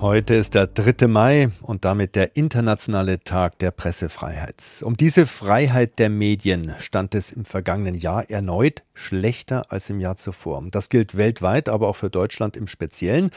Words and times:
Heute 0.00 0.34
ist 0.34 0.54
der 0.54 0.66
3. 0.66 1.08
Mai 1.08 1.50
und 1.60 1.84
damit 1.84 2.16
der 2.16 2.34
internationale 2.34 3.20
Tag 3.22 3.58
der 3.58 3.70
Pressefreiheit. 3.70 4.62
Um 4.82 4.96
diese 4.96 5.26
Freiheit 5.26 5.98
der 5.98 6.08
Medien 6.08 6.74
stand 6.78 7.14
es 7.14 7.30
im 7.30 7.44
vergangenen 7.44 7.94
Jahr 7.94 8.30
erneut 8.30 8.82
schlechter 8.94 9.70
als 9.70 9.90
im 9.90 10.00
Jahr 10.00 10.16
zuvor. 10.16 10.64
Das 10.70 10.88
gilt 10.88 11.18
weltweit, 11.18 11.68
aber 11.68 11.86
auch 11.86 11.96
für 11.96 12.08
Deutschland 12.08 12.56
im 12.56 12.66
Speziellen. 12.66 13.28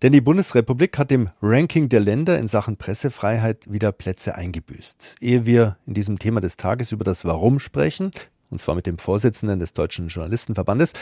Denn 0.00 0.12
die 0.12 0.22
Bundesrepublik 0.22 0.96
hat 0.96 1.12
im 1.12 1.28
Ranking 1.42 1.90
der 1.90 2.00
Länder 2.00 2.38
in 2.38 2.48
Sachen 2.48 2.78
Pressefreiheit 2.78 3.70
wieder 3.70 3.92
Plätze 3.92 4.36
eingebüßt. 4.36 5.16
Ehe 5.20 5.44
wir 5.44 5.76
in 5.86 5.92
diesem 5.92 6.18
Thema 6.18 6.40
des 6.40 6.56
Tages 6.56 6.92
über 6.92 7.04
das 7.04 7.26
Warum 7.26 7.58
sprechen, 7.60 8.10
und 8.48 8.58
zwar 8.58 8.74
mit 8.74 8.86
dem 8.86 8.96
Vorsitzenden 8.96 9.60
des 9.60 9.74
Deutschen 9.74 10.08
Journalistenverbandes, 10.08 10.94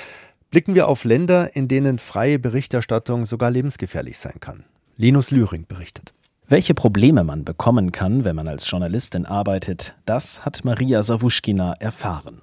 blicken 0.51 0.75
wir 0.75 0.89
auf 0.89 1.05
Länder, 1.05 1.55
in 1.55 1.69
denen 1.69 2.01
freie 2.01 2.41
Berichterstattung 2.41 3.27
sogar 3.27 3.53
lebensgefährlich 3.53 4.19
sein 4.19 4.41
kann. 4.41 4.65
Linus 4.97 5.33
Lühring 5.33 5.67
berichtet. 5.67 6.15
Welche 6.47 6.75
Probleme 6.75 7.25
man 7.25 7.45
bekommen 7.45 7.91
kann, 7.91 8.23
wenn 8.23 8.37
man 8.37 8.47
als 8.47 8.71
Journalistin 8.71 9.27
arbeitet, 9.27 9.97
das 10.07 10.45
hat 10.45 10.65
Maria 10.65 11.03
Sawuschkina 11.03 11.75
erfahren. 11.81 12.43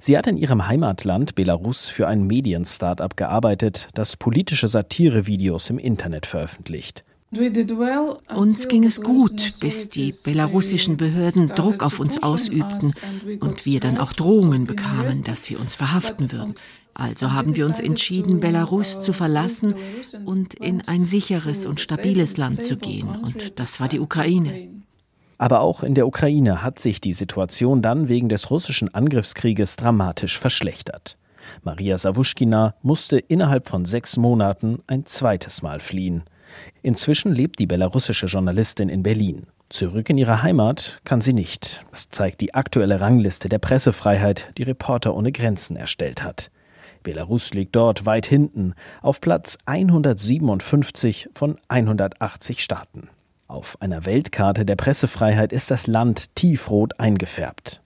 Sie 0.00 0.18
hat 0.18 0.26
in 0.26 0.36
ihrem 0.36 0.66
Heimatland 0.66 1.36
Belarus 1.36 1.86
für 1.86 2.08
ein 2.08 2.26
Medien-Startup 2.26 3.16
gearbeitet, 3.16 3.88
das 3.94 4.16
politische 4.16 4.66
Satirevideos 4.66 5.70
im 5.70 5.78
Internet 5.78 6.26
veröffentlicht. 6.26 7.04
Uns 7.32 8.68
ging 8.68 8.84
es 8.84 9.00
gut, 9.00 9.58
bis 9.60 9.88
die 9.88 10.14
belarussischen 10.24 10.96
Behörden 10.96 11.48
Druck 11.48 11.82
auf 11.82 11.98
uns 11.98 12.22
ausübten 12.22 12.94
und 13.40 13.66
wir 13.66 13.80
dann 13.80 13.98
auch 13.98 14.12
Drohungen 14.12 14.64
bekamen, 14.64 15.24
dass 15.24 15.44
sie 15.44 15.56
uns 15.56 15.74
verhaften 15.74 16.30
würden. 16.30 16.54
Also 16.94 17.32
haben 17.32 17.54
wir 17.56 17.66
uns 17.66 17.78
entschieden, 17.78 18.40
Belarus 18.40 19.00
zu 19.02 19.12
verlassen 19.12 19.74
und 20.24 20.54
in 20.54 20.86
ein 20.88 21.04
sicheres 21.04 21.66
und 21.66 21.80
stabiles 21.80 22.38
Land 22.38 22.62
zu 22.62 22.76
gehen. 22.76 23.08
Und 23.08 23.58
das 23.60 23.80
war 23.80 23.88
die 23.88 24.00
Ukraine. 24.00 24.68
Aber 25.36 25.60
auch 25.60 25.82
in 25.82 25.94
der 25.94 26.06
Ukraine 26.06 26.62
hat 26.62 26.78
sich 26.78 27.00
die 27.00 27.12
Situation 27.12 27.82
dann 27.82 28.08
wegen 28.08 28.30
des 28.30 28.50
russischen 28.50 28.94
Angriffskrieges 28.94 29.76
dramatisch 29.76 30.38
verschlechtert. 30.38 31.18
Maria 31.62 31.98
Sawuschkina 31.98 32.74
musste 32.82 33.18
innerhalb 33.18 33.68
von 33.68 33.84
sechs 33.84 34.16
Monaten 34.16 34.78
ein 34.86 35.04
zweites 35.04 35.60
Mal 35.60 35.80
fliehen. 35.80 36.24
Inzwischen 36.82 37.32
lebt 37.32 37.58
die 37.58 37.66
belarussische 37.66 38.26
Journalistin 38.26 38.88
in 38.88 39.02
Berlin. 39.02 39.46
Zurück 39.68 40.10
in 40.10 40.18
ihre 40.18 40.42
Heimat 40.42 41.00
kann 41.04 41.20
sie 41.20 41.32
nicht. 41.32 41.84
Das 41.90 42.08
zeigt 42.08 42.40
die 42.40 42.54
aktuelle 42.54 43.00
Rangliste 43.00 43.48
der 43.48 43.58
Pressefreiheit, 43.58 44.52
die 44.56 44.62
Reporter 44.62 45.14
ohne 45.14 45.32
Grenzen 45.32 45.76
erstellt 45.76 46.22
hat. 46.22 46.50
Belarus 47.02 47.54
liegt 47.54 47.74
dort 47.76 48.06
weit 48.06 48.26
hinten, 48.26 48.74
auf 49.02 49.20
Platz 49.20 49.58
157 49.66 51.28
von 51.34 51.58
180 51.68 52.62
Staaten. 52.62 53.10
Auf 53.48 53.80
einer 53.80 54.04
Weltkarte 54.04 54.64
der 54.64 54.74
Pressefreiheit 54.74 55.52
ist 55.52 55.70
das 55.70 55.86
Land 55.86 56.34
tiefrot 56.34 56.98
eingefärbt. 56.98 57.80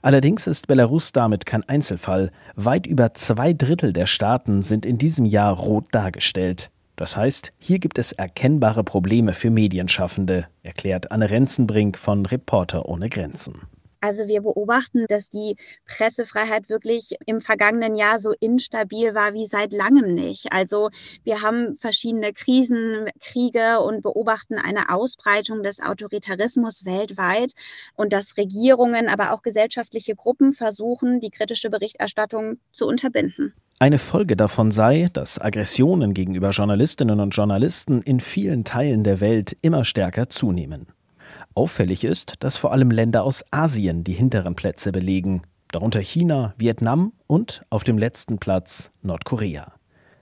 Allerdings 0.00 0.46
ist 0.46 0.66
Belarus 0.66 1.12
damit 1.12 1.46
kein 1.46 1.68
Einzelfall. 1.68 2.30
Weit 2.56 2.86
über 2.86 3.14
zwei 3.14 3.52
Drittel 3.52 3.92
der 3.92 4.06
Staaten 4.06 4.62
sind 4.62 4.86
in 4.86 4.98
diesem 4.98 5.24
Jahr 5.24 5.54
rot 5.54 5.86
dargestellt. 5.92 6.70
Das 6.96 7.16
heißt, 7.16 7.52
hier 7.58 7.78
gibt 7.78 7.98
es 7.98 8.12
erkennbare 8.12 8.84
Probleme 8.84 9.32
für 9.32 9.50
Medienschaffende, 9.50 10.46
erklärt 10.62 11.10
Anne 11.10 11.30
Renzenbrink 11.30 11.98
von 11.98 12.26
Reporter 12.26 12.86
ohne 12.86 13.08
Grenzen. 13.08 13.62
Also 14.02 14.26
wir 14.26 14.42
beobachten, 14.42 15.06
dass 15.08 15.30
die 15.30 15.54
Pressefreiheit 15.86 16.68
wirklich 16.68 17.14
im 17.24 17.40
vergangenen 17.40 17.94
Jahr 17.94 18.18
so 18.18 18.32
instabil 18.40 19.14
war 19.14 19.32
wie 19.32 19.46
seit 19.46 19.72
langem 19.72 20.12
nicht. 20.12 20.52
Also 20.52 20.90
wir 21.22 21.40
haben 21.40 21.78
verschiedene 21.78 22.32
Krisen, 22.32 23.10
Kriege 23.20 23.78
und 23.78 24.02
beobachten 24.02 24.58
eine 24.58 24.92
Ausbreitung 24.92 25.62
des 25.62 25.80
Autoritarismus 25.80 26.84
weltweit 26.84 27.52
und 27.94 28.12
dass 28.12 28.36
Regierungen, 28.36 29.08
aber 29.08 29.32
auch 29.32 29.42
gesellschaftliche 29.42 30.16
Gruppen 30.16 30.52
versuchen, 30.52 31.20
die 31.20 31.30
kritische 31.30 31.70
Berichterstattung 31.70 32.58
zu 32.72 32.88
unterbinden. 32.88 33.54
Eine 33.82 33.98
Folge 33.98 34.36
davon 34.36 34.70
sei, 34.70 35.08
dass 35.12 35.40
Aggressionen 35.40 36.14
gegenüber 36.14 36.50
Journalistinnen 36.50 37.18
und 37.18 37.34
Journalisten 37.34 38.00
in 38.00 38.20
vielen 38.20 38.62
Teilen 38.62 39.02
der 39.02 39.18
Welt 39.18 39.56
immer 39.60 39.84
stärker 39.84 40.28
zunehmen. 40.28 40.86
Auffällig 41.54 42.04
ist, 42.04 42.34
dass 42.38 42.56
vor 42.56 42.70
allem 42.70 42.92
Länder 42.92 43.24
aus 43.24 43.44
Asien 43.50 44.04
die 44.04 44.12
hinteren 44.12 44.54
Plätze 44.54 44.92
belegen, 44.92 45.42
darunter 45.72 45.98
China, 45.98 46.54
Vietnam 46.56 47.12
und 47.26 47.64
auf 47.70 47.82
dem 47.82 47.98
letzten 47.98 48.38
Platz 48.38 48.92
Nordkorea. 49.02 49.72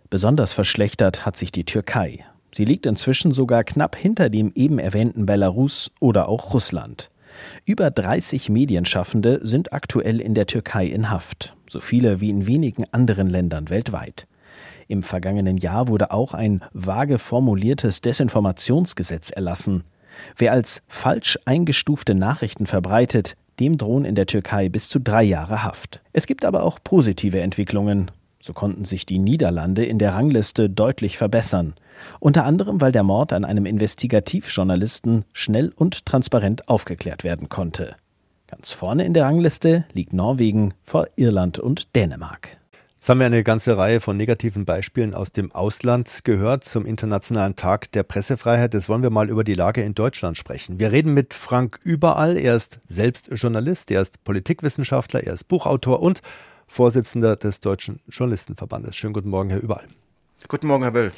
Besonders 0.09 0.55
verschlechtert 0.55 1.27
hat 1.27 1.37
sich 1.37 1.53
die 1.53 1.67
Türkei. 1.67 2.25
Sie 2.55 2.65
liegt 2.65 2.87
inzwischen 2.87 3.35
sogar 3.35 3.63
knapp 3.65 3.95
hinter 3.95 4.31
dem 4.31 4.53
eben 4.55 4.79
erwähnten 4.79 5.27
Belarus 5.27 5.91
oder 6.01 6.31
auch 6.31 6.55
Russland. 6.55 7.11
Über 7.67 7.91
30 7.91 8.49
Medienschaffende 8.49 9.41
sind 9.43 9.75
aktuell 9.75 10.19
in 10.19 10.33
der 10.33 10.47
Türkei 10.47 10.87
in 10.87 11.11
Haft, 11.11 11.55
so 11.71 11.81
viele 11.81 12.21
wie 12.21 12.31
in 12.31 12.47
wenigen 12.47 12.85
anderen 12.93 13.31
Ländern 13.31 13.71
weltweit. 13.71 14.27
Im 14.89 15.05
vergangenen 15.05 15.57
Jahr 15.57 15.87
wurde 15.87 16.11
auch 16.11 16.35
ein 16.35 16.63
vage 16.73 17.19
formuliertes 17.19 18.01
Desinformationsgesetz 18.01 19.31
erlassen. 19.31 19.85
Wer 20.37 20.53
als 20.53 20.83
falsch 20.89 21.39
eingestufte 21.45 22.17
Nachrichten 22.17 22.67
verbreitet, 22.67 23.37
dem 23.61 23.79
drohen 23.79 24.05
in 24.05 24.17
der 24.17 24.27
Türkei 24.27 24.69
bis 24.69 24.89
zu 24.89 24.99
drei 24.99 25.23
Jahre 25.23 25.63
Haft. 25.63 26.01
Es 26.13 26.27
gibt 26.27 26.45
aber 26.45 26.65
auch 26.65 26.81
positive 26.83 27.41
Entwicklungen. 27.41 28.11
So 28.41 28.53
konnten 28.53 28.85
sich 28.85 29.07
die 29.07 29.19
Niederlande 29.19 29.85
in 29.85 29.99
der 29.99 30.15
Rangliste 30.15 30.69
deutlich 30.69 31.19
verbessern. 31.19 31.75
Unter 32.19 32.45
anderem, 32.45 32.81
weil 32.81 32.91
der 32.91 33.03
Mord 33.03 33.33
an 33.33 33.45
einem 33.45 33.67
Investigativjournalisten 33.67 35.25
schnell 35.33 35.73
und 35.77 36.07
transparent 36.07 36.69
aufgeklärt 36.69 37.23
werden 37.23 37.49
konnte. 37.51 37.95
Ganz 38.51 38.73
vorne 38.73 39.05
in 39.05 39.15
der 39.15 39.27
Rangliste 39.27 39.85
liegt 39.93 40.13
Norwegen 40.13 40.75
vor 40.83 41.07
Irland 41.15 41.61
und 41.61 41.95
Dänemark. 41.95 42.57
Jetzt 42.97 43.09
haben 43.09 43.21
wir 43.21 43.27
eine 43.27 43.45
ganze 43.45 43.79
Reihe 43.79 44.01
von 44.01 44.17
negativen 44.17 44.65
Beispielen 44.65 45.15
aus 45.15 45.31
dem 45.31 45.53
Ausland 45.53 46.25
gehört 46.25 46.65
zum 46.65 46.85
Internationalen 46.85 47.55
Tag 47.55 47.93
der 47.93 48.03
Pressefreiheit. 48.03 48.75
Jetzt 48.75 48.89
wollen 48.89 49.05
wir 49.05 49.11
mal 49.11 49.31
über 49.31 49.45
die 49.45 49.55
Lage 49.55 49.83
in 49.83 49.95
Deutschland 49.95 50.37
sprechen. 50.37 50.81
Wir 50.81 50.91
reden 50.91 51.15
mit 51.15 51.33
Frank 51.33 51.79
Überall. 51.85 52.37
Er 52.37 52.57
ist 52.57 52.81
selbst 52.89 53.29
Journalist, 53.33 53.93
er 53.93 54.03
ist 54.03 54.25
Politikwissenschaftler, 54.25 55.23
er 55.23 55.35
ist 55.35 55.47
Buchautor 55.47 56.03
und 56.03 56.21
Vorsitzender 56.67 57.37
des 57.37 57.61
Deutschen 57.61 58.01
Journalistenverbandes. 58.09 58.97
Schönen 58.97 59.15
guten 59.15 59.31
Morgen, 59.31 59.51
Herr 59.51 59.61
Überall. 59.61 59.87
Guten 60.49 60.67
Morgen, 60.67 60.83
Herr 60.83 60.93
Böll. 60.93 61.13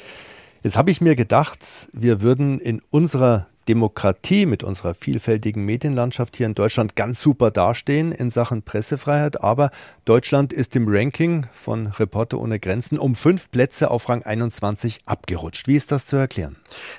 Jetzt 0.61 0.77
habe 0.77 0.91
ich 0.91 1.01
mir 1.01 1.15
gedacht, 1.15 1.89
wir 1.93 2.21
würden 2.21 2.59
in 2.59 2.79
unserer 2.91 3.47
Demokratie, 3.67 4.45
mit 4.45 4.63
unserer 4.63 4.93
vielfältigen 4.93 5.65
Medienlandschaft 5.65 6.35
hier 6.35 6.45
in 6.45 6.55
Deutschland 6.55 6.95
ganz 6.95 7.21
super 7.21 7.51
dastehen 7.51 8.11
in 8.11 8.29
Sachen 8.29 8.63
Pressefreiheit. 8.63 9.43
Aber 9.43 9.71
Deutschland 10.05 10.51
ist 10.51 10.75
im 10.75 10.85
Ranking 10.87 11.45
von 11.51 11.87
Reporter 11.87 12.39
ohne 12.39 12.59
Grenzen 12.59 12.99
um 12.99 13.15
fünf 13.15 13.49
Plätze 13.51 13.89
auf 13.89 14.09
Rang 14.09 14.23
21 14.23 15.01
abgerutscht. 15.05 15.67
Wie 15.67 15.75
ist 15.75 15.91
das 15.91 16.05
zu 16.05 16.17
erklären? 16.17 16.57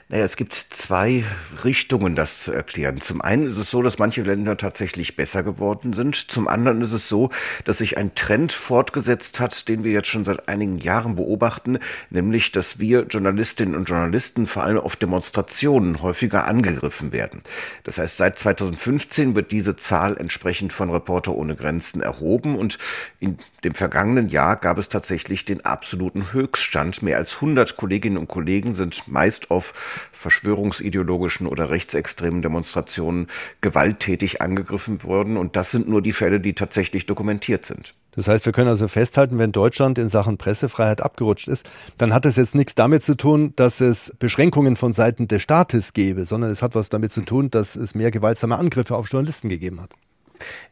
Naja, 0.09 0.25
es 0.25 0.37
gibt 0.37 0.55
zwei 0.55 1.25
Richtungen, 1.65 2.15
das 2.17 2.41
zu 2.41 2.53
erklären. 2.53 3.01
Zum 3.01 3.21
einen 3.21 3.47
ist 3.47 3.59
es 3.59 3.71
so, 3.71 3.83
dass 3.83 3.99
manche 3.99 4.23
Länder 4.23 4.57
tatsächlich 4.57 5.17
besser 5.17 5.43
geworden 5.43 5.93
sind. 5.93 6.17
Zum 6.17 6.49
anderen 6.49 6.83
ist 6.83 6.93
es 6.93 7.09
so, 7.09 7.31
dass 7.65 7.79
sich 7.79 7.97
ein 7.97 8.15
Trend 8.15 8.53
fortgesetzt 8.53 9.41
hat, 9.41 9.69
den 9.69 9.85
wir 9.85 9.93
jetzt 9.93 10.09
schon 10.09 10.25
seit 10.25 10.49
einigen 10.49 10.79
Jahren 10.79 11.17
beobachten, 11.17 11.79
nämlich, 12.11 12.53
dass 12.53 12.79
wir 12.79 13.03
Journalistinnen 13.03 13.75
und 13.75 13.89
Journalisten 13.89 14.47
vor 14.47 14.65
allem 14.65 14.79
auf 14.79 14.97
Demonstrationen 14.97 16.01
häufiger 16.03 16.45
angegriffen 16.55 17.13
werden. 17.13 17.43
Das 17.83 17.99
heißt, 17.99 18.17
seit 18.17 18.39
2015 18.39 19.35
wird 19.35 19.51
diese 19.51 19.75
Zahl 19.75 20.17
entsprechend 20.17 20.73
von 20.73 20.91
Reporter 20.91 21.35
ohne 21.35 21.57
Grenzen 21.57 22.01
erhoben 22.01 22.57
und 22.57 22.79
in 23.19 23.39
dem 23.65 23.75
vergangenen 23.75 24.29
Jahr 24.29 24.57
gab 24.57 24.79
es 24.79 24.89
tatsächlich 24.89 25.45
den 25.45 25.65
absoluten 25.65 26.33
Höchststand. 26.33 27.03
Mehr 27.03 27.17
als 27.17 27.37
100 27.37 27.77
Kolleginnen 27.77 28.19
und 28.19 28.29
Kollegen 28.29 28.75
sind 28.75 29.09
meist 29.09 29.51
auf 29.51 29.75
verschwörungsideologischen 30.13 31.47
oder 31.47 31.71
rechtsextremen 31.71 32.43
Demonstrationen 32.43 33.29
gewalttätig 33.61 34.41
angegriffen 34.41 35.03
worden 35.03 35.37
und 35.37 35.57
das 35.57 35.73
sind 35.73 35.89
nur 35.89 36.03
die 36.03 36.13
Fälle, 36.13 36.39
die 36.39 36.55
tatsächlich 36.55 37.07
dokumentiert 37.07 37.67
sind. 37.67 37.95
Das 38.17 38.29
heißt, 38.29 38.47
wir 38.47 38.53
können 38.53 38.69
also 38.69 38.89
festhalten, 38.89 39.39
wenn 39.39 39.53
Deutschland 39.53 39.99
in 39.99 40.09
Sachen 40.09 40.39
Pressefreiheit 40.39 41.03
abgerutscht 41.03 41.49
ist, 41.49 41.67
dann 41.99 42.13
hat 42.13 42.27
es 42.27 42.37
jetzt 42.37 42.55
nichts 42.55 42.75
damit 42.75 43.03
zu 43.03 43.17
tun, 43.17 43.53
dass 43.57 43.81
es 43.81 44.15
Beschränkungen 44.19 44.77
von 44.77 44.93
Seiten 44.93 45.29
des 45.29 45.43
Staates 45.43 45.93
gäbe, 45.93 46.25
sondern 46.25 46.51
es 46.51 46.63
hat 46.63 46.75
was 46.75 46.89
damit 46.89 47.13
zu 47.13 47.23
tun, 47.23 47.51
dass 47.51 47.77
es 47.77 47.95
mehr 47.95 48.11
gewaltsame 48.11 48.57
Angriffe 48.57 48.97
auf 48.97 49.09
Journalisten 49.09 49.49
gegeben 49.49 49.81
hat. 49.81 49.95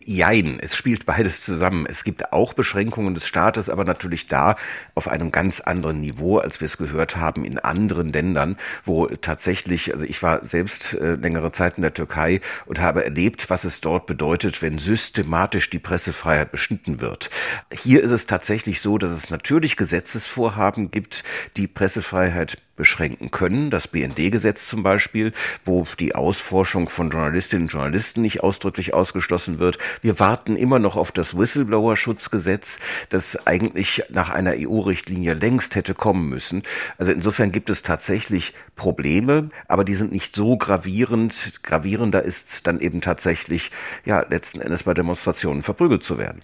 Jein, 0.05 0.59
es 0.61 0.75
spielt 0.75 1.07
beides 1.07 1.45
zusammen. 1.45 1.87
Es 1.89 2.03
gibt 2.03 2.33
auch 2.33 2.55
Beschränkungen 2.55 3.15
des 3.15 3.27
Staates, 3.27 3.69
aber 3.69 3.85
natürlich 3.85 4.27
da 4.27 4.57
auf 4.95 5.07
einem 5.07 5.31
ganz 5.31 5.61
anderen 5.61 6.01
Niveau, 6.01 6.39
als 6.39 6.61
wir 6.61 6.67
es 6.67 6.77
gehört 6.77 7.17
haben 7.17 7.45
in 7.45 7.59
anderen 7.59 8.13
Ländern, 8.13 8.57
wo 8.85 9.07
tatsächlich, 9.07 9.95
also 9.95 10.05
ich 10.05 10.23
war 10.23 10.45
selbst 10.45 10.95
äh, 10.95 11.15
längere 11.15 11.53
Zeit 11.53 11.77
in 11.77 11.83
der 11.83 11.95
Türkei 11.95 12.41
und 12.67 12.81
habe 12.81 13.05
erlebt, 13.05 13.49
was 13.49 13.65
es 13.65 13.81
dort 13.81 14.07
bedeutet, 14.07 14.61
wenn 14.61 14.79
systematisch 14.79 15.71
die 15.71 15.79
Pressefreiheit 15.79 16.51
beschnitten 16.51 17.01
wird. 17.01 17.31
Hier 17.73 18.03
ist 18.03 18.11
es 18.11 18.27
tatsächlich 18.27 18.81
so, 18.81 18.99
dass 18.99 19.13
es 19.13 19.31
natürlich 19.31 19.77
Gesetzesvorhaben 19.77 20.91
gibt, 20.91 21.23
die 21.57 21.69
Pressefreiheit 21.69 22.59
beschränken 22.77 23.31
können. 23.31 23.71
Das 23.71 23.87
BND-Gesetz 23.87 24.67
zum 24.67 24.83
Beispiel, 24.83 25.33
wo 25.65 25.87
die 26.01 26.15
Ausforschung 26.15 26.89
von 26.89 27.11
Journalistinnen 27.11 27.67
und 27.67 27.73
Journalisten 27.73 28.23
nicht 28.23 28.43
ausdrücklich 28.43 28.95
ausgeschlossen 28.95 29.59
wird. 29.59 29.62
Wir 30.01 30.19
warten 30.19 30.57
immer 30.57 30.79
noch 30.79 30.97
auf 30.97 31.13
das 31.13 31.37
Whistleblower-Schutzgesetz, 31.37 32.79
das 33.11 33.47
eigentlich 33.47 34.03
nach 34.11 34.31
einer 34.31 34.55
EU-Richtlinie 34.57 35.35
längst 35.35 35.75
hätte 35.75 35.95
kommen 35.95 36.29
müssen. 36.29 36.63
Also 36.99 37.13
insofern 37.13 37.53
gibt 37.53 37.71
es 37.71 37.83
tatsächlich 37.83 38.55
Probleme, 38.77 39.51
aber 39.69 39.85
die 39.85 39.95
sind 39.95 40.13
nicht 40.13 40.35
so 40.35 40.57
gravierend. 40.57 41.61
Gravierender 41.63 42.23
ist 42.23 42.67
dann 42.67 42.81
eben 42.81 43.01
tatsächlich, 43.01 43.71
ja, 44.05 44.25
letzten 44.29 44.61
Endes 44.61 44.83
bei 44.83 44.95
Demonstrationen 44.95 45.63
verprügelt 45.63 46.05
zu 46.05 46.19
werden. 46.19 46.43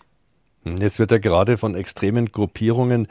Jetzt 0.65 0.99
wird 0.99 1.11
ja 1.11 1.19
gerade 1.19 1.56
von 1.56 1.75
extremen 1.75 2.31
Gruppierungen 2.31 3.09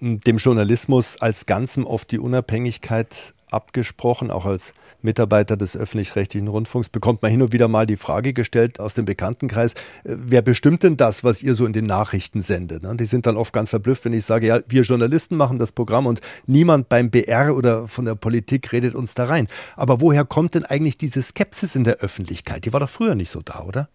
dem 0.00 0.36
Journalismus 0.36 1.20
als 1.20 1.46
Ganzem 1.46 1.86
oft 1.86 2.10
die 2.10 2.18
Unabhängigkeit 2.18 3.34
abgesprochen, 3.50 4.30
auch 4.30 4.46
als 4.46 4.72
Mitarbeiter 5.04 5.56
des 5.56 5.76
öffentlich-rechtlichen 5.76 6.48
Rundfunks 6.48 6.88
bekommt 6.88 7.22
man 7.22 7.30
hin 7.30 7.42
und 7.42 7.52
wieder 7.52 7.68
mal 7.68 7.86
die 7.86 7.96
Frage 7.96 8.32
gestellt 8.32 8.80
aus 8.80 8.94
dem 8.94 9.04
Bekanntenkreis, 9.04 9.74
äh, 10.04 10.14
wer 10.16 10.42
bestimmt 10.42 10.82
denn 10.82 10.96
das, 10.96 11.24
was 11.24 11.42
ihr 11.42 11.54
so 11.54 11.66
in 11.66 11.72
den 11.72 11.86
Nachrichten 11.86 12.42
sendet? 12.42 12.84
Die 13.00 13.04
sind 13.04 13.26
dann 13.26 13.36
oft 13.36 13.52
ganz 13.52 13.70
verblüfft, 13.70 14.04
wenn 14.04 14.12
ich 14.12 14.24
sage, 14.24 14.46
ja, 14.46 14.60
wir 14.68 14.82
Journalisten 14.82 15.36
machen 15.36 15.58
das 15.58 15.72
Programm 15.72 16.06
und 16.06 16.20
niemand 16.46 16.88
beim 16.88 17.10
BR 17.10 17.56
oder 17.56 17.86
von 17.86 18.04
der 18.04 18.14
Politik 18.14 18.72
redet 18.72 18.94
uns 18.94 19.14
da 19.14 19.24
rein. 19.24 19.48
Aber 19.76 20.00
woher 20.00 20.24
kommt 20.24 20.54
denn 20.54 20.64
eigentlich 20.64 20.96
diese 20.96 21.22
Skepsis 21.22 21.74
in 21.74 21.84
der 21.84 21.98
Öffentlichkeit? 21.98 22.64
Die 22.64 22.72
war 22.72 22.80
doch 22.80 22.88
früher 22.88 23.14
nicht 23.14 23.30
so 23.30 23.40
da, 23.42 23.64
oder? 23.64 23.88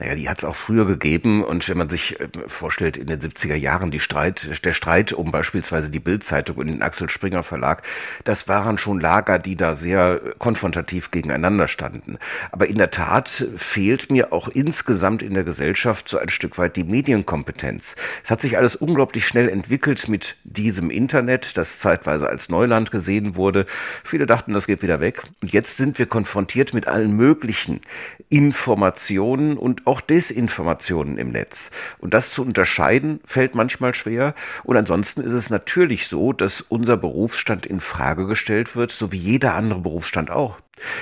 Naja, 0.00 0.14
die 0.14 0.30
hat 0.30 0.38
es 0.38 0.44
auch 0.44 0.56
früher 0.56 0.86
gegeben 0.86 1.44
und 1.44 1.68
wenn 1.68 1.76
man 1.76 1.90
sich 1.90 2.18
äh, 2.18 2.28
vorstellt, 2.46 2.96
in 2.96 3.06
den 3.06 3.20
70er 3.20 3.54
Jahren 3.54 3.90
die 3.90 4.00
Streit, 4.00 4.48
der 4.64 4.72
Streit 4.72 5.12
um 5.12 5.30
beispielsweise 5.30 5.90
die 5.90 6.00
Bildzeitung 6.00 6.56
und 6.56 6.68
den 6.68 6.80
Axel 6.80 7.10
Springer 7.10 7.42
Verlag, 7.42 7.82
das 8.24 8.48
waren 8.48 8.78
schon 8.78 8.98
Lager, 8.98 9.38
die 9.38 9.56
da 9.56 9.74
sehr 9.74 10.20
konfrontativ 10.38 11.10
gegeneinander 11.10 11.68
standen. 11.68 12.18
Aber 12.50 12.66
in 12.66 12.78
der 12.78 12.90
Tat 12.90 13.46
fehlt 13.56 14.10
mir 14.10 14.32
auch 14.32 14.48
insgesamt 14.48 15.22
in 15.22 15.34
der 15.34 15.44
Gesellschaft 15.44 16.08
so 16.08 16.16
ein 16.16 16.30
Stück 16.30 16.56
weit 16.56 16.76
die 16.76 16.84
Medienkompetenz. 16.84 17.94
Es 18.24 18.30
hat 18.30 18.40
sich 18.40 18.56
alles 18.56 18.76
unglaublich 18.76 19.26
schnell 19.26 19.50
entwickelt 19.50 20.08
mit 20.08 20.36
diesem 20.44 20.88
Internet, 20.88 21.58
das 21.58 21.78
zeitweise 21.78 22.26
als 22.26 22.48
Neuland 22.48 22.90
gesehen 22.90 23.36
wurde. 23.36 23.66
Viele 24.02 24.24
dachten, 24.24 24.54
das 24.54 24.66
geht 24.66 24.80
wieder 24.80 25.00
weg. 25.00 25.24
Und 25.42 25.52
jetzt 25.52 25.76
sind 25.76 25.98
wir 25.98 26.06
konfrontiert 26.06 26.72
mit 26.72 26.88
allen 26.88 27.14
möglichen 27.14 27.82
Informationen, 28.30 29.58
und 29.58 29.86
auch 29.90 30.00
Desinformationen 30.00 31.18
im 31.18 31.32
Netz. 31.32 31.72
Und 31.98 32.14
das 32.14 32.32
zu 32.32 32.42
unterscheiden 32.42 33.18
fällt 33.24 33.56
manchmal 33.56 33.92
schwer. 33.92 34.34
Und 34.62 34.76
ansonsten 34.76 35.20
ist 35.20 35.32
es 35.32 35.50
natürlich 35.50 36.06
so, 36.06 36.32
dass 36.32 36.60
unser 36.60 36.96
Berufsstand 36.96 37.66
in 37.66 37.80
Frage 37.80 38.26
gestellt 38.26 38.76
wird, 38.76 38.92
so 38.92 39.10
wie 39.10 39.18
jeder 39.18 39.54
andere 39.54 39.80
Berufsstand 39.80 40.30
auch. 40.30 40.58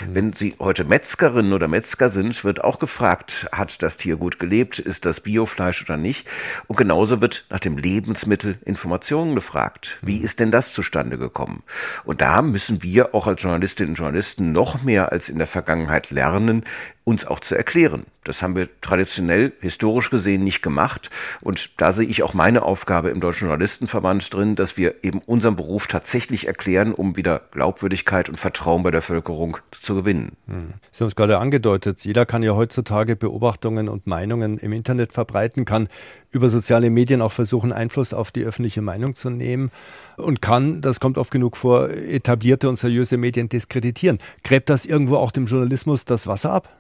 Mhm. 0.07 0.15
Wenn 0.15 0.33
Sie 0.33 0.55
heute 0.59 0.85
Metzgerin 0.85 1.53
oder 1.53 1.69
Metzger 1.69 2.11
sind, 2.11 2.45
wird 2.45 2.63
auch 2.63 2.79
gefragt, 2.79 3.49
hat 3.53 3.83
das 3.83 3.97
Tier 3.97 4.17
gut 4.17 4.39
gelebt, 4.39 4.79
ist 4.79 5.05
das 5.05 5.21
Biofleisch 5.21 5.83
oder 5.83 5.97
nicht? 5.97 6.27
Und 6.67 6.77
genauso 6.77 7.21
wird 7.21 7.47
nach 7.51 7.61
dem 7.61 7.77
Lebensmittel 7.77 8.59
Informationen 8.65 9.35
gefragt. 9.35 9.99
Wie 10.03 10.19
mhm. 10.19 10.25
ist 10.25 10.41
denn 10.41 10.51
das 10.51 10.73
zustande 10.73 11.19
gekommen? 11.19 11.63
Und 12.05 12.21
da 12.21 12.43
müssen 12.43 12.83
wir 12.83 13.15
auch 13.15 13.27
als 13.27 13.43
Journalistinnen 13.43 13.91
und 13.91 13.99
Journalisten 13.99 14.53
noch 14.53 14.83
mehr 14.83 15.13
als 15.13 15.29
in 15.29 15.39
der 15.39 15.47
Vergangenheit 15.47 16.11
lernen, 16.11 16.65
uns 17.09 17.27
auch 17.27 17.41
zu 17.41 17.55
erklären. 17.55 18.05
Das 18.23 18.43
haben 18.43 18.55
wir 18.55 18.69
traditionell, 18.83 19.55
historisch 19.63 20.11
gesehen 20.11 20.45
nicht 20.45 20.61
gemacht. 20.61 21.09
Und 21.41 21.81
da 21.81 21.95
sehe 21.95 22.07
ich 22.07 22.23
auch 22.23 22.35
meine 22.35 22.63
Aufgabe 22.63 23.09
im 23.09 23.21
Deutschen 23.21 23.49
Journalistenverband 23.49 24.35
drin, 24.35 24.57
dass 24.57 24.77
wir 24.77 24.97
eben 25.03 25.21
unseren 25.21 25.57
Beruf 25.57 25.87
tatsächlich 25.87 26.47
erklären, 26.47 26.93
um 26.93 27.17
wieder 27.17 27.41
Glaubwürdigkeit 27.53 28.29
und 28.29 28.39
Vertrauen 28.39 28.83
bei 28.83 28.91
der 28.91 28.99
Bevölkerung 28.99 29.57
zu 29.83 29.95
gewinnen. 29.95 30.33
Hm. 30.47 30.75
Sie 30.91 31.03
haben 31.03 31.09
es 31.09 31.17
gerade 31.17 31.39
angedeutet, 31.39 32.05
jeder 32.05 32.27
kann 32.27 32.43
ja 32.43 32.55
heutzutage 32.55 33.17
Beobachtungen 33.17 33.89
und 33.89 34.07
Meinungen 34.07 34.59
im 34.59 34.73
Internet 34.73 35.13
verbreiten, 35.13 35.65
kann 35.65 35.89
über 36.31 36.49
soziale 36.49 36.91
Medien 36.91 37.23
auch 37.23 37.33
versuchen, 37.33 37.73
Einfluss 37.73 38.13
auf 38.13 38.31
die 38.31 38.45
öffentliche 38.45 38.83
Meinung 38.83 39.15
zu 39.15 39.31
nehmen 39.31 39.71
und 40.17 40.43
kann, 40.43 40.81
das 40.81 41.01
kommt 41.01 41.19
oft 41.19 41.31
genug 41.31 41.57
vor, 41.57 41.91
etablierte 41.91 42.69
und 42.69 42.77
seriöse 42.77 43.17
Medien 43.17 43.49
diskreditieren. 43.49 44.19
Gräbt 44.45 44.71
das 44.71 44.85
irgendwo 44.85 45.17
auch 45.17 45.31
dem 45.31 45.47
Journalismus 45.47 46.05
das 46.05 46.27
Wasser 46.27 46.53
ab? 46.53 46.78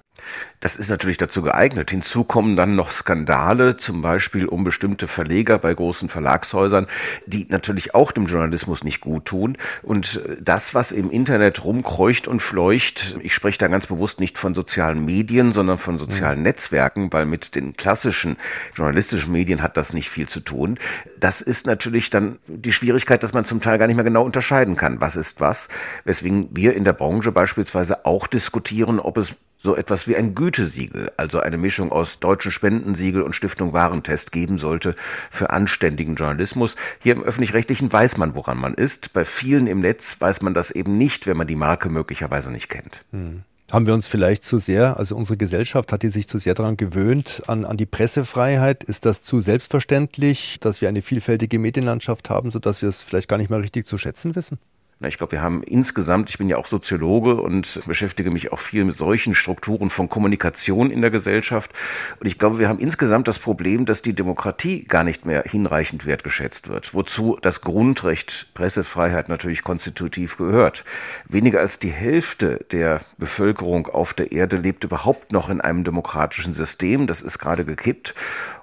Das 0.61 0.75
ist 0.75 0.91
natürlich 0.91 1.19
dazu 1.19 1.43
geeignet. 1.43 1.91
Hinzu 1.91 2.25
kommen 2.25 2.57
dann 2.57 2.75
noch 2.75 2.91
Skandale, 2.91 3.77
zum 3.77 4.03
Beispiel 4.03 4.47
um 4.47 4.65
bestimmte 4.65 5.07
Verleger 5.07 5.59
bei 5.59 5.73
großen 5.73 6.09
Verlagshäusern, 6.09 6.89
die 7.27 7.47
natürlich 7.49 7.95
auch 7.95 8.11
dem 8.11 8.27
Journalismus 8.27 8.83
nicht 8.83 9.01
gut 9.01 9.27
tun. 9.27 9.57
Und 9.83 10.21
das, 10.41 10.75
was 10.75 10.91
im 10.91 11.11
Internet 11.11 11.65
rumkreucht 11.65 12.27
und 12.27 12.41
fleucht, 12.41 13.17
ich 13.21 13.35
spreche 13.35 13.59
da 13.59 13.69
ganz 13.69 13.87
bewusst 13.87 14.19
nicht 14.19 14.37
von 14.37 14.55
sozialen 14.55 15.05
Medien, 15.05 15.53
sondern 15.53 15.79
von 15.79 15.99
sozialen 15.99 16.39
mhm. 16.39 16.45
Netzwerken, 16.45 17.13
weil 17.13 17.25
mit 17.25 17.55
den 17.55 17.75
klassischen 17.75 18.37
journalistischen 18.75 19.33
Medien 19.33 19.63
hat 19.63 19.77
das 19.77 19.93
nicht 19.93 20.11
viel 20.11 20.29
zu 20.29 20.41
tun. 20.41 20.79
Das 21.21 21.41
ist 21.41 21.67
natürlich 21.67 22.11
dann 22.11 22.39
die 22.49 22.73
Schwierigkeit, 22.73 23.23
dass 23.23 23.33
man 23.33 23.45
zum 23.45 23.61
Teil 23.61 23.79
gar 23.79 23.87
nicht 23.87 23.97
mehr 23.97 24.05
genau 24.05 24.25
unterscheiden 24.25 24.75
kann, 24.75 25.01
was 25.01 25.15
ist 25.15 25.41
was. 25.41 25.69
Weswegen 26.05 26.49
wir 26.51 26.75
in 26.75 26.85
der 26.85 26.95
Branche 26.95 27.31
beispielsweise 27.31 28.05
auch 28.07 28.27
diskutieren, 28.27 28.99
ob 28.99 29.19
es 29.19 29.35
so 29.63 29.77
etwas 29.77 30.07
wie 30.07 30.17
ein 30.17 30.35
Gütesiegel, 30.35 31.11
also 31.17 31.41
eine 31.41 31.57
Mischung 31.57 31.91
aus 31.91 32.21
deutschen 32.21 32.53
Spendensiegel 32.53 33.23
und 33.23 33.35
Stiftung 33.35 33.73
Warentest 33.73 34.31
geben 34.31 34.59
sollte 34.59 34.95
für 35.31 35.51
anständigen 35.51 36.15
Journalismus. 36.15 36.77
Hier 37.01 37.15
im 37.15 37.23
öffentlich-rechtlichen 37.23 37.93
weiß 37.93 38.19
man, 38.19 38.35
woran 38.35 38.59
man 38.59 38.75
ist. 38.75 39.13
Bei 39.13 39.25
vielen 39.25 39.67
im 39.67 39.81
Netz 39.81 40.17
weiß 40.21 40.43
man 40.43 40.55
das 40.55 40.71
eben 40.71 40.97
nicht, 40.97 41.27
wenn 41.27 41.37
man 41.37 41.47
die 41.47 41.57
Marke 41.57 41.89
möglicherweise 41.89 42.51
nicht 42.51 42.69
kennt. 42.69 43.05
Hm. 43.13 43.43
Haben 43.71 43.87
wir 43.87 43.93
uns 43.93 44.09
vielleicht 44.09 44.45
zu 44.45 44.57
sehr, 44.57 44.97
also 44.97 45.15
unsere 45.15 45.37
Gesellschaft 45.37 45.93
hat 45.93 46.03
die 46.03 46.09
sich 46.09 46.27
zu 46.27 46.39
sehr 46.39 46.55
daran 46.55 46.79
gewöhnt, 46.79 47.43
an, 47.49 47.67
an 47.67 47.77
die 47.77 47.85
Pressefreiheit? 47.85 48.83
Ist 48.83 49.05
das 49.05 49.23
zu 49.23 49.41
selbstverständlich, 49.41 50.59
dass 50.61 50.81
wir 50.81 50.89
eine 50.89 51.03
vielfältige 51.03 51.59
Medienlandschaft 51.59 52.31
haben, 52.31 52.51
sodass 52.51 52.81
wir 52.81 52.89
es 52.89 53.03
vielleicht 53.03 53.29
gar 53.29 53.37
nicht 53.37 53.51
mehr 53.51 53.61
richtig 53.61 53.85
zu 53.85 53.99
schätzen 53.99 54.35
wissen? 54.37 54.59
Ich 55.07 55.17
glaube, 55.17 55.31
wir 55.33 55.43
haben 55.43 55.63
insgesamt, 55.63 56.29
ich 56.29 56.39
bin 56.39 56.49
ja 56.49 56.57
auch 56.57 56.67
Soziologe 56.67 57.37
und 57.37 57.81
beschäftige 57.87 58.33
mich 58.33 58.51
auch 58.51 58.59
viel 58.59 58.85
mit 58.85 58.99
solchen 58.99 59.37
Strukturen 59.37 59.91
von 59.91 60.09
Kommunikation 60.09 60.91
in 60.91 61.03
der 61.03 61.13
Gesellschaft. 61.13 61.71
Und 62.19 62.27
ich 62.27 62.37
glaube, 62.37 62.59
wir 62.59 62.69
haben 62.69 62.81
insgesamt 62.81 63.29
das 63.29 63.39
Problem, 63.39 63.87
dass 63.87 64.03
die 64.03 64.13
Demokratie 64.13 64.83
gar 64.83 65.05
nicht 65.05 65.25
mehr 65.25 65.45
hinreichend 65.47 66.05
wertgeschätzt 66.05 66.69
wird, 66.69 66.95
wozu 66.95 67.39
das 67.41 67.61
Grundrecht 67.61 68.49
Pressefreiheit 68.55 69.29
natürlich 69.29 69.63
konstitutiv 69.63 70.37
gehört. 70.37 70.85
Weniger 71.29 71.61
als 71.61 71.79
die 71.79 71.91
Hälfte 71.91 72.67
der 72.73 73.01
Bevölkerung 73.19 73.87
auf 73.87 74.15
der 74.15 74.33
Erde 74.33 74.57
lebt 74.57 74.83
überhaupt 74.83 75.31
noch 75.31 75.49
in 75.49 75.61
einem 75.61 75.85
demokratischen 75.85 76.55
System. 76.55 77.07
Das 77.07 77.23
ist 77.23 77.39
gerade 77.39 77.65
gekippt. 77.65 78.17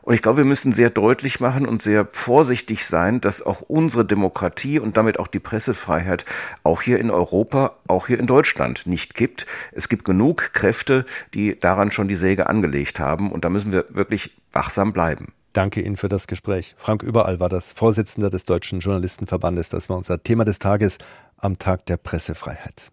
Und 0.05 0.13
ich 0.13 0.21
glaube, 0.21 0.39
wir 0.39 0.45
müssen 0.45 0.71
sehr 0.71 0.91
deutlich 0.91 1.39
machen 1.39 1.65
und 1.65 1.81
sehr 1.81 2.07
vorsichtig 2.11 2.85
sein, 2.85 3.21
dass 3.21 3.41
auch 3.41 3.61
unsere 3.61 4.05
Demokratie 4.05 4.77
und 4.77 4.97
damit 4.97 5.17
auch 5.17 5.27
die 5.27 5.39
Pressefreiheit 5.39 6.24
auch 6.63 6.81
hier 6.81 6.99
in 6.99 7.11
Europa, 7.11 7.75
auch 7.87 8.07
hier 8.07 8.19
in 8.19 8.27
Deutschland 8.27 8.85
nicht 8.87 9.15
kippt. 9.15 9.45
Es 9.71 9.89
gibt 9.89 10.05
genug 10.05 10.53
Kräfte, 10.53 11.05
die 11.33 11.59
daran 11.59 11.91
schon 11.91 12.07
die 12.07 12.15
Säge 12.15 12.47
angelegt 12.47 12.99
haben. 12.99 13.31
Und 13.31 13.45
da 13.45 13.49
müssen 13.49 13.71
wir 13.71 13.85
wirklich 13.89 14.35
wachsam 14.51 14.93
bleiben. 14.93 15.33
Danke 15.53 15.81
Ihnen 15.81 15.95
für 15.95 16.09
das 16.09 16.27
Gespräch. 16.27 16.75
Frank 16.77 17.01
Überall 17.01 17.39
war 17.39 17.47
das 17.47 17.71
Vorsitzender 17.71 18.29
des 18.29 18.43
Deutschen 18.43 18.81
Journalistenverbandes. 18.81 19.69
Das 19.69 19.89
war 19.89 19.95
unser 19.95 20.21
Thema 20.21 20.43
des 20.43 20.59
Tages 20.59 20.97
am 21.37 21.57
Tag 21.57 21.85
der 21.85 21.97
Pressefreiheit. 21.97 22.91